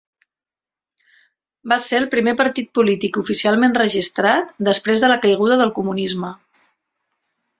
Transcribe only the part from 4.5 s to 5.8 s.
després de la caiguda del